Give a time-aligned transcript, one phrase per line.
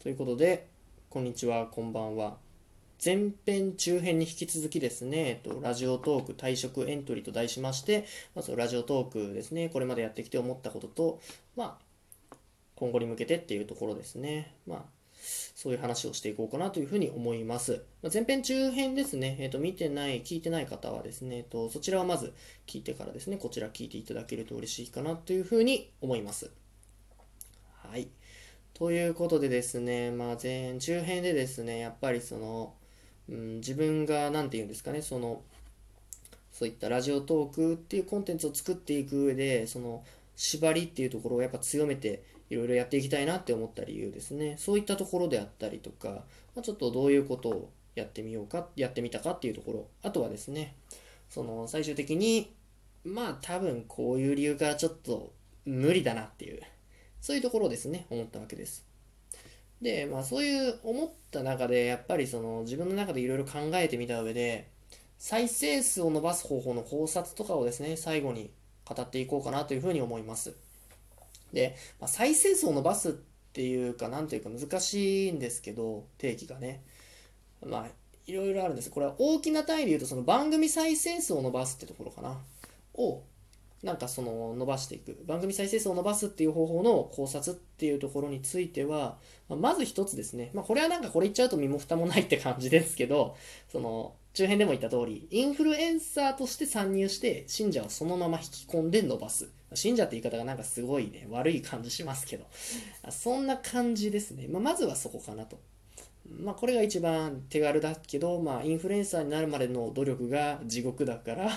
[0.00, 0.66] ということで、
[1.10, 2.38] こんにちは、こんばんは。
[3.04, 11.20] 前編中編に引き続きですね、えっと、ラジオトーク退職エントリーと題しまして、まずラジオトークですね、これまでやってきて思ったことと、
[11.54, 11.78] ま
[12.32, 12.36] あ、
[12.76, 14.54] 今後に向けてっていうところですね。
[14.66, 14.82] まあ、
[15.54, 17.84] そういう話をしていこうかなというふうに思います。
[18.02, 22.32] ま前編中編ですね、えっ、と、見てない、聞いてない方はですね、えっ、と、そちらはまず
[22.66, 26.50] 聞いてからですね、こちら聞いていただけると嬉しいかなというふうに思います。
[27.90, 28.08] はい。
[28.80, 32.72] ということでですね、まあ、前中編でですね、やっぱりその、
[33.28, 35.42] うん、自分が何て言うんですかね、その、
[36.50, 40.02] そういったラジオトークっていうコンテンツを作っていく上で、その、
[40.34, 44.56] 縛りっていうところをやっぱ強めていろいろやっていきたいなって思った理由ですね。
[44.56, 46.08] そういったところであったりとか、
[46.56, 49.88] まあ、ちょっとどういうことをやってみようか、やってみたかっていうところ。
[50.02, 50.74] あとはですね、
[51.28, 52.54] その最終的に、
[53.04, 55.34] まあ多分こういう理由からちょっと
[55.66, 56.62] 無理だなっていう、
[57.20, 58.86] そういうところですね、思ったわけです。
[59.82, 64.68] で、まあそういう思った中で、やっぱりその自分の中でいろいろ考えてみた上で、
[65.18, 68.50] 再生数を伸ばす方法の考察とかをですね、最後に
[68.86, 70.54] 語っていこうかなというふうに思います。
[71.52, 73.12] で、まあ、再生数を伸ばすっ
[73.52, 76.82] ていうか、なんというか難しいんですけど、定義がね。
[77.66, 77.86] まあ、
[78.26, 78.90] いろいろあるんです。
[78.90, 82.38] これは大きな単位で言うと、その番組再生数を伸ばすってところかな。
[82.94, 83.22] を
[83.82, 85.24] なんかその伸ばしていく。
[85.26, 89.16] 番組再生数を伸ばすっていう方法の考察っていうところについては、
[89.48, 93.36] ままず一つですね、まあ、これはなんかこれ言っちゃうと身も蓋もないって感じですけど
[93.72, 99.48] その中編でも言った通りインフルエンサーとして参入して信者をそのまま引き込んで伸ばす。
[99.72, 102.44] 信者って言い方がなんかすごいね悪い感じしますけど。
[103.10, 105.58] そんな感じですね、まあ、まずはそこかなと。
[106.38, 111.50] まあ、これが一番手軽だけど、まあ、インフルエンサーになるまでの努力が地獄だから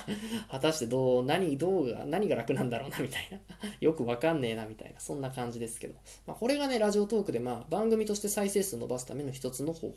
[0.49, 3.39] 果たしてどう何どうが何が楽なんだろうなみたいな。
[3.79, 9.95] よくわかんねえなみたいなそんな感じですけど、まあ、これがねラジオトークで、まあ、番組として再生数を伸ばすための一つの方法。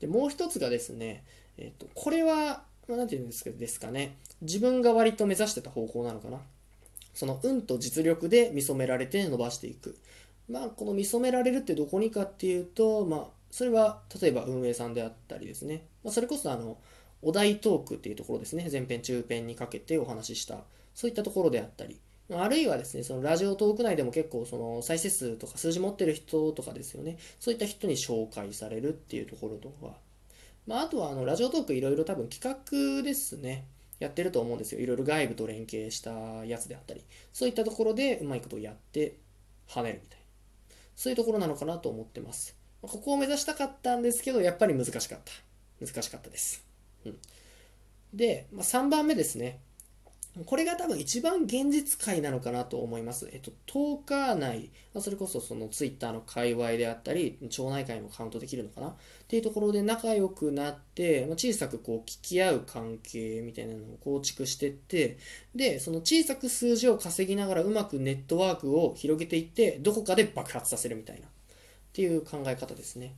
[0.00, 1.24] でもう一つがですね、
[1.56, 4.16] えっと、これは何て言うんですですかね。
[4.42, 6.40] 自分が割と目指してた方法なのかな。
[7.14, 9.96] その運と実力で見初められて伸ばしていく。
[10.48, 16.76] まあこの見初められるってどこにかっていうとまあそれは例えば運営さんであったりですね、まあ、それこそあの
[17.22, 18.68] お題トークっていうところですね。
[18.68, 22.00] 前編中編にかけてお話ししたそういったところであったり。
[22.32, 29.94] あるいはですね、そのラジオトーク内でも結構その再生数とか数字持ってる人とかですよね、そういった人に紹介されるっていうところとか、
[30.66, 33.68] まあ、あとはあのラジオトークいろいろ多分企画ですね、
[34.00, 34.80] やってると思うんですよ。
[34.80, 36.10] いろいろ外部と連携した
[36.44, 39.18] やつであったり、そういったところでうまいことをやって
[39.68, 40.24] 跳ねるみたいな、
[40.96, 42.63] そういうところなのかなと思ってます。
[42.88, 45.32] ここを目指したかったんですけど、やっぱり難しかった。
[45.84, 46.64] 難しかったです。
[47.04, 47.18] うん、
[48.12, 49.60] で、まあ、3番目ですね。
[50.46, 53.28] これが多分一番現実界なのかなと思います。
[53.32, 58.88] えっと、10日内、それこそそのツイッターの界隈であったり、町内会もカウントできるのかな？
[58.88, 58.94] っ
[59.28, 65.18] ていうところで仲良くなって、ま、小さくこう聞き合う関係みたいなのを構築してって、
[65.54, 71.28] で、その小さく数字を稼ぎながらうまくネットワークを広げていって、どこかで爆発させるみたいな。
[71.94, 73.14] っていう考え方ですね。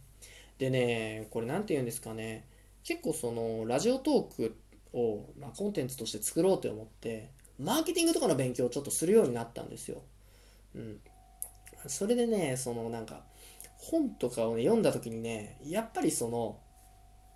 [0.58, 2.46] でね、これ何て言うんですかね、
[2.84, 4.56] 結構そのラジオトーク
[4.92, 10.02] を、まあ、コンテンツとして作ろうと思って、マーケティングとかの勉強をちょっとするようになったんですよ。
[10.74, 11.00] うん。
[11.86, 13.24] それでね、そのなんか、
[13.78, 16.60] 本とかをね、読んだ時にね、やっぱりその、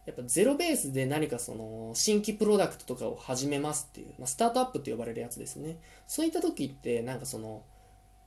[0.04, 5.78] やっぱゼロベースで何かその新規プロダクトとかを始めますっていう、まあ、スタートアップって呼ばれるやつですね。
[6.06, 7.64] そういった時ってなんかその、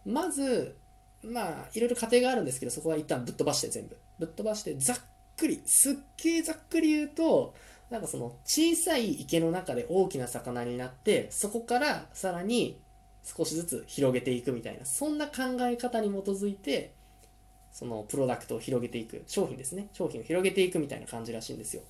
[0.03, 0.75] まず
[1.23, 3.97] まあ、いろいろ過程があるんですけど、そこは一旦ぶっ飛ばして全部。
[4.19, 4.97] ぶっ飛ばして、ざっ
[5.37, 7.53] くり、すっげえざっくり言うと、
[7.89, 12.81] なんかその小さい池の中で大きな魚になって、そこからさらに
[13.23, 16.93] 少しずつ広げていくみたいな、そんな考え方に基づいて、
[17.71, 19.89] そのプロダクトを広げていく、商品ですね。
[19.93, 21.81] 商品を広げていくみたいな感じらしいんですよ。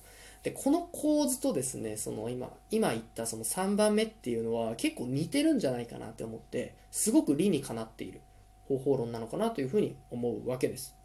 [0.42, 8.20] で、この構図とですね、その今、今言ったその3番目っていうのは結構似てるんじゃないかなって思って、すごく理にかなっている。
[8.68, 10.96] 方法論なのかなというふうに思うわけです。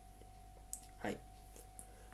[0.99, 1.17] はい。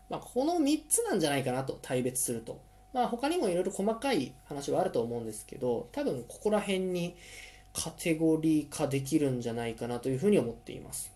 [0.10, 2.62] まあ、この3つなんじゃないかなと対別すると。
[2.94, 7.16] まあ、他にもいろいろ細かい話はあると思うんですけど、多分ここら辺に
[7.74, 11.14] カテゴリー化できるんじゃないかなというふうに思っています。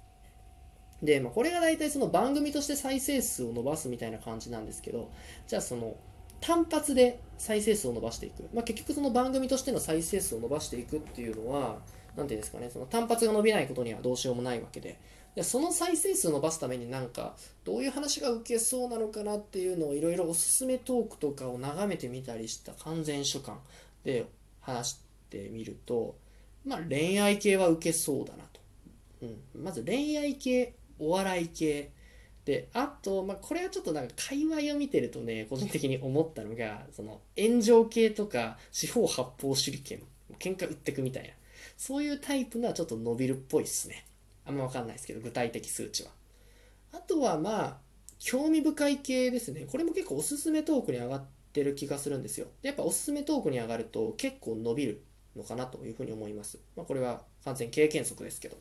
[1.01, 5.09] で、まあ、これが大体その番組として再生数を伸ばすみたいな感じなんですけど、
[5.47, 5.95] じゃあその
[6.41, 8.49] 単発で再生数を伸ばしていく。
[8.53, 11.79] まあ、結局その番組としての再生数を伸ばしていくっていうのは、
[12.15, 14.99] 何ていうんですかね、その単発が伸びないことにはどうしようもないわけで、
[15.35, 23.59] でその再生数伸ばすためになんか、どういう話が受けそうなのかなっていうのをいろいろおすすめトークとかを眺めてみたりした完全主観
[24.03, 24.27] で
[24.61, 26.15] 話してみると、
[26.65, 28.59] まあ恋愛系は受けそうだなと。
[29.21, 29.25] う
[29.59, 31.91] ん、まず恋愛系、お笑い系、
[32.49, 40.01] であと、まあ、これはちょっとなんか界隈を見てるとね個人的に思ったのがその炎上系とか四方八方手裏剣
[40.39, 41.29] 喧嘩売ってくみたいな。
[41.79, 44.05] そういうタイプのはちょっと伸びるっぽいっすね。
[44.45, 46.11] あんま分かんないですけど具体的数値は。
[46.91, 47.77] あとはまあ
[48.19, 49.65] 興味深い系ですね。
[49.65, 52.47] これも結構おすすめトークに上がってる気がするんですよ。
[52.63, 55.01] やっぱおすすめトークに上がると結構伸びる
[55.37, 58.57] のかなというふうに思います、まあ、これは完全経験則ですけど。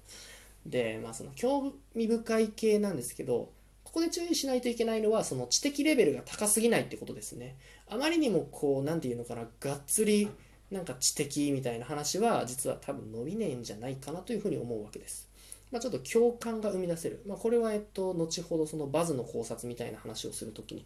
[0.64, 3.50] でまあその興味深い系なんですけど
[3.82, 7.56] ここで注意しないといけないのはその知的レベルが高すぎないってことですね。
[7.88, 10.28] あまりにもこう何て言うのかながっつり
[10.70, 15.28] なんか知的みたいな話は実は多分伸びねえんじゃないかなというふうに思うわけです。
[15.70, 17.22] まあ、ちょっと共感が生み出せる。
[17.26, 20.84] まあ、これはえっと後ほどそのバズの考察みたいな話をするときに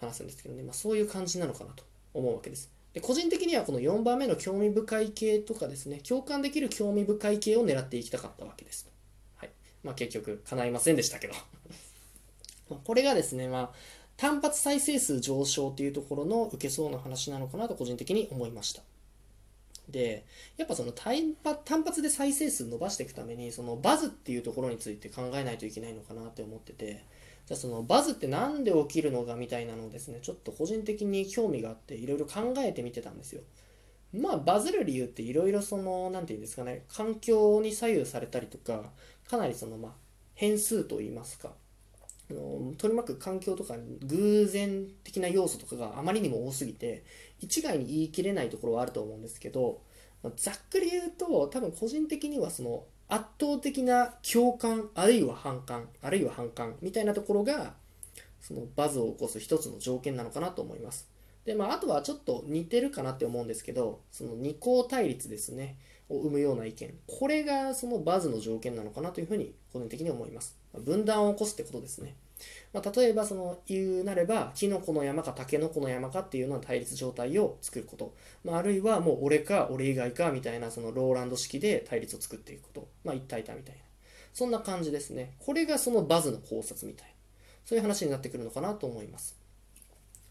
[0.00, 2.70] 話すんですけどね、まあ、そういう感じなのかなと思うわけです。
[2.92, 8.88] で個人的にはこの4番目の興味深い系とかですね、共感できる興味深い系を狙っていきたかったわけです。
[9.36, 9.50] はい。
[9.82, 11.34] まあ、結局叶いませんでしたけど
[12.84, 13.72] これがですね、まあ、
[14.16, 18.82] 単発再生数上昇っていうところの受けそうな話なのかなと個人的に思いました。
[19.88, 20.24] で、
[20.56, 21.34] やっぱその単
[21.84, 27.04] 発で再生数伸ばしていくために、そのバズっていうところについて考えないといけないのかなって思ってて、
[27.46, 33.42] じゃあそのバズって何で起きるのかみたいなのをですね、ちょっと個人的に興味があっていろいろ考えてみてたんですよ。
[34.14, 38.90] まあバズる理由っていろいろその、何て言うんですかね、環境に左右されたりとか、
[39.28, 39.92] かなりそのまあ
[40.34, 41.52] 変数といいますか、
[42.30, 47.04] あの取り巻く環境とか偶然的な要素とかがあまりにも多すぎて
[47.44, 49.82] 一概に言い切れないところはあると思うんですけど
[50.22, 57.74] まざっくり言うと多分個人的にはその圧倒的な共感あるいは反感あるいは反感みたいなところが
[58.40, 61.08] そのバズを起こす一つの条件なのかなと思います。
[61.44, 65.76] でまあ、あとはちょっと似てるかなって思うんですけどその二項対立ですね
[66.08, 66.94] を生むような意見。
[67.06, 70.56] これがそのバズの条件なのかなというふうに個人的に思います。
[70.72, 72.16] 分断を起こすってことですね。
[72.72, 78.14] まあ、例えばその言うなればキノコの山かタケノコの山かっていうような対立状態を作ること、
[78.44, 83.80] まあ、あるいはもう俺か俺以外かみたいなそのローランド式で対立を作っていくこと、まあ、一体化みたいな。
[84.32, 85.34] そんな感じですね。
[85.38, 87.14] これがそのバズの考察みたいな。
[87.64, 89.38] そういう話になってくるのかなと思います。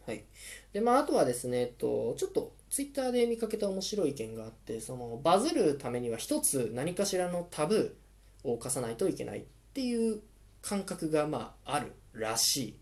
[0.05, 0.25] はい。
[0.73, 10.19] でまあ、あとはですね、えっと、ちょっとツイッターで見かけた面白い意見があってそのバズるためには一つ何かしらのタブーを犯さないといけないっていう
[10.63, 12.79] 感覚がまああるらしい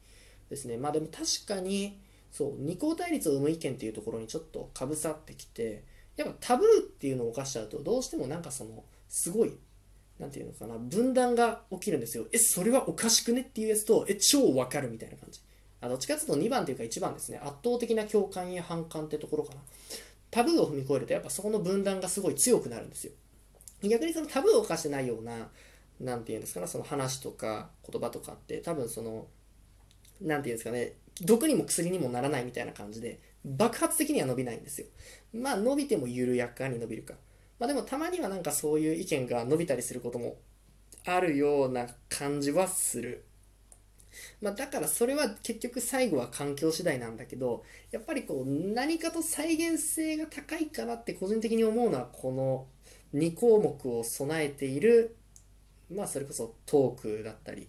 [0.50, 0.78] ですね。
[0.78, 2.00] まあでも確かに、
[2.32, 5.84] そう、二項対立を生む意見っていうところにちょっとかぶさってきて、
[6.16, 9.58] やっぱタブーっていうのを犯しちゃうと、どうしてもなんかその、すごい、
[10.20, 12.28] なんていうのかな、分断が起きるんですよ。
[12.32, 15.42] え、それはおかしくねっていうやつと、え、超わかるみたいな感じ。
[15.82, 17.40] あどっちかっていうと2番というか1番ですね。
[17.40, 19.62] 圧倒的な共感や反感ってところかな。
[20.30, 23.14] タブーを踏み越えると、やっぱそこの分断がすごい強くなるんですよ。
[23.82, 25.50] 逆にそのタブーを犯してないような、
[26.02, 29.28] 何て言うんですかね、その話とか言葉とかって多分その、
[30.22, 34.88] 何て言うんですかね、毒にも薬にもならないみたいな感じで、爆発的には伸びないんですよ。
[35.34, 37.16] まあ伸びても緩やかに伸びるか。
[37.60, 40.38] まあでもたまにはなんかそういう意見が伸びたりすることも
[41.06, 43.26] あるような感じはする。
[44.42, 52.68] まあ、だからそれは結局最後は環境次第なんだけどやっぱりこう何かと再現性が高いかなって個人的に思うのはこの
[53.18, 55.16] 2項目を備えている
[55.92, 57.68] まあそれこそトークだったり、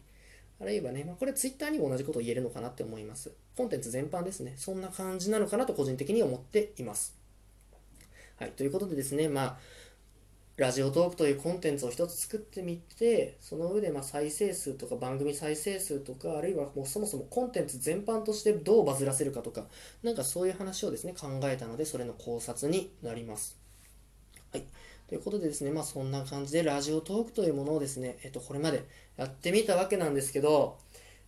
[0.61, 3.33] あるいはね、まあ、これツイッターにも同じことを言えるのかなって思います。
[3.57, 4.55] コンテンツ全般ですね。
[4.57, 7.17] そんな感じなのかなと個人的に思っています。
[8.39, 9.59] はい、ということでですね、まあ、
[10.57, 19.67] ラジオトークというコンテンツを一つ作ってみて、その上でま再生数とか番組再生数とか、あるいはもうそもそもコンテンツ全般としてどうバズらせるかとか、
[20.03, 23.59] なんかそういう話をですね、考えたので、それの考察になります。
[24.53, 24.65] はい。
[25.13, 28.89] ということでですね、まあそんな感じでラジオトークというものをですね、えっと、これまで
[29.19, 30.79] やってみたわけなんですけど、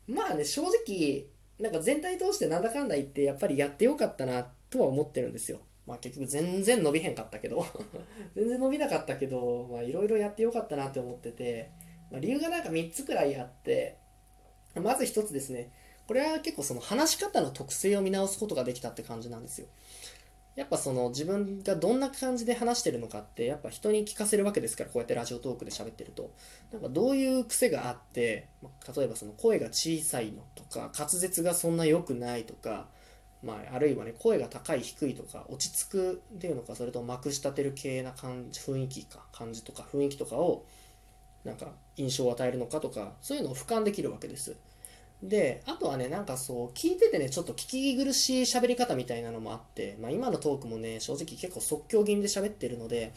[0.08, 1.26] まあね、正直、
[1.60, 5.60] なんか全体通してなんだかんだ言ってやっぱりやってよかったなとは思ってるんですよ。
[5.86, 7.66] まあ結局全然伸びへんかったけど
[8.34, 11.70] 全然伸びなかったけど、まあいろいろやってよかったなって思ってて、
[12.10, 13.98] まあ、理由がなんか3つくらいあって、
[14.76, 15.70] まず1つですね、
[16.06, 19.66] これは結構その話し方の特性を見直すことができたって感じなんですよ。
[20.56, 26.30] やっぱその自分がどんな感じで話してるのかってやっぱ人に聞かせるわけですからこうやってラジオトークで喋ってると
[26.72, 28.48] なんかどういう癖があって
[28.96, 32.86] 例えばその声が小さいのとか滑舌がそんな良くないとか、
[33.42, 40.66] まあ、あるいはね声が高い低いとか落ち着くっていうのかそれとまくし立てる系な感じ雰囲気か感じとか雰囲気とかを
[41.44, 44.56] なんか印象を与えるのかとかそういうのを俯瞰できるわけです。
[45.22, 53.12] で、あとはね、なんかそう、聞いててね、ちょっと聞き苦しい喋り方みたいなのもあって、まあ今のトークもね、正直結構即興気味で喋ってるので、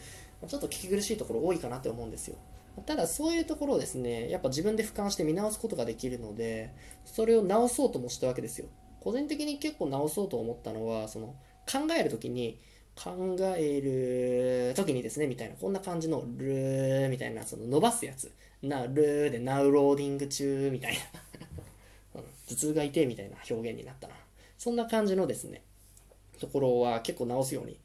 [0.48, 2.38] ちょっと聞き苦しいところ多いかなって思うんですよ。
[2.86, 6.74] ただそういうところをですねやっぱ自分で俯瞰して見直すことができるので
[7.06, 8.68] それを直そうともしたわけですよ。
[9.00, 11.36] 個人的に結構直そうと思ったのはその
[11.66, 12.60] 考える時に
[12.96, 18.32] 考える時にですねみたいなこんな感じのルーみたいなその伸ばすやつ。
[18.62, 21.00] なルーでナウローディング中みたいな。
[22.48, 24.16] 頭痛が痛いみたいな表現になったな
[24.58, 25.62] そんな感じのですね
[26.40, 27.80] ところは結構直すように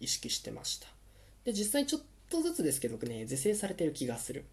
[0.00, 0.86] 意識してました
[1.44, 4.44] で実際ちょっとずつですけどね是正されてる気がする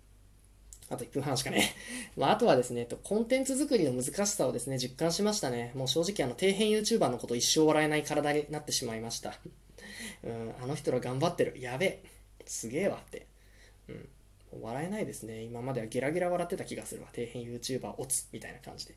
[0.91, 1.73] あと1分半しかね。
[2.17, 5.71] まあ、あとはですね、コンテンツ作りの難しさをですね、実感しましたね。
[5.73, 9.39] もう正直あの、底辺 YouTuber のこと一生笑えない体になってしまいました。
[10.23, 11.59] うん、あの人ら頑張ってる。
[11.61, 12.03] やべえ。
[12.45, 13.25] すげえわって。
[13.87, 14.09] うん。
[14.61, 15.43] 笑えないですね。
[15.43, 17.07] 今まではゲラゲラ笑ってた気がするわ。
[17.15, 18.95] 底辺 YouTuber オツみたいな感じで。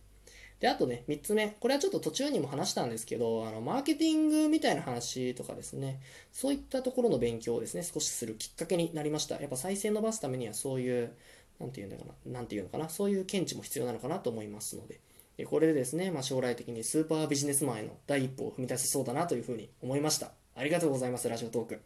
[0.65, 1.59] で、あとね、3つ目。
[1.61, 6.01] これはちょっと途中にも話したんですけど、あの、マーケティングみたいな話とかですね、
[6.33, 9.39] そういったところの勉強をですね、少しするきっかけになりました。
[9.39, 11.13] やっぱ再生伸ばすためにはそういう、
[11.61, 15.01] なんていうんだかな、なんていうのかな、そういう見地も必要なのかなと思いますので、
[15.37, 20.33] でこれでですね、まあ、将来的にスーパービジネスマンへの第一歩を踏み出せそうだなというふうに思いました。
[20.55, 21.83] ありがとうございます、ラジオトーク。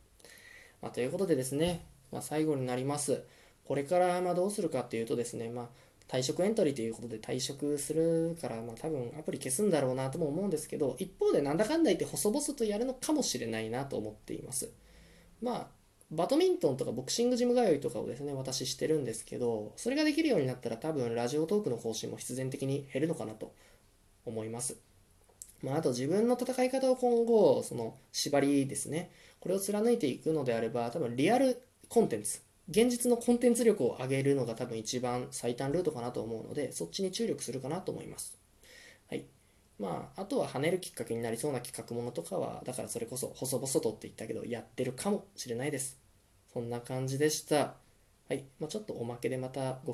[0.80, 3.24] まあ、ということでですね、まあ、最後になります。
[3.64, 5.68] これからまどうするかっていうとですね、まあ、
[6.08, 14.70] 退職エントリーということで退職するから、まあ、多分アプリ消すんだろうなとも思うんですけど、一方でなんだかんだ言って細々とやるのかもしれないなと思っています。
[15.42, 15.66] まあ、
[16.10, 23.52] バドミントンとかボクシングジム通いとかをですね、私してるんですけど、それができるようになったら多分ラジオトークの更新も必然的に減るのかなと
[24.24, 24.78] 思います。
[25.62, 29.10] まあ、あと自分の戦い方を今後、その縛りですね、
[29.40, 38.38] これを貫いていくのであれば、多分リアルコンテンツ、現実のコンテンツ力を上げるのが多分一番最短ルートかなと思うので、そっちに注力するかなと思います。
[39.08, 39.26] はい。
[39.78, 45.98] まあ、あとは跳ねるきっかけになりそうな企画ものとかは、だからそれこそ細々とって言ったけど、やってるかもしれないです。
[46.52, 47.76] そんな感じでした。
[48.28, 48.44] はい。
[48.60, 49.86] まあ、ちょっとおまけでまた5